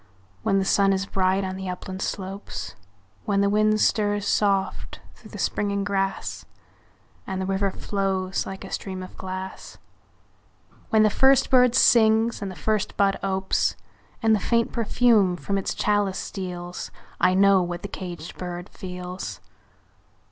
When 0.41 0.57
the 0.57 0.65
sun 0.65 0.93
is 0.93 1.05
bright 1.05 1.43
on 1.43 1.55
the 1.57 1.69
upland 1.69 2.01
slopes; 2.01 2.73
When 3.25 3.41
the 3.41 3.51
wind 3.51 3.79
stirs 3.79 4.27
soft 4.27 4.99
through 5.13 5.29
the 5.29 5.37
springing 5.37 5.83
grass, 5.83 6.43
And 7.27 7.39
the 7.39 7.45
river 7.45 7.69
flows 7.69 8.47
like 8.47 8.65
a 8.65 8.71
stream 8.71 9.03
of 9.03 9.15
glass; 9.15 9.77
When 10.89 11.03
the 11.03 11.11
first 11.11 11.51
bird 11.51 11.75
sings 11.75 12.41
and 12.41 12.49
the 12.49 12.55
first 12.55 12.97
bud 12.97 13.19
opes, 13.21 13.75
And 14.23 14.33
the 14.35 14.39
faint 14.39 14.71
perfume 14.71 15.35
from 15.35 15.55
its 15.55 15.75
chalice 15.75 16.17
steals 16.17 16.89
I 17.19 17.35
know 17.35 17.61
what 17.61 17.83
the 17.83 17.87
caged 17.87 18.39
bird 18.39 18.69
feels! 18.69 19.39